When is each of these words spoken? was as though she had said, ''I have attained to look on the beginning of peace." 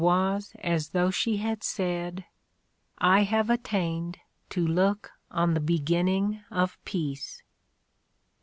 was 0.03 0.53
as 0.63 0.89
though 0.89 1.11
she 1.11 1.37
had 1.37 1.63
said, 1.63 2.25
''I 2.99 3.23
have 3.23 3.51
attained 3.51 4.17
to 4.49 4.65
look 4.65 5.11
on 5.29 5.53
the 5.53 5.59
beginning 5.59 6.41
of 6.49 6.83
peace." 6.85 7.43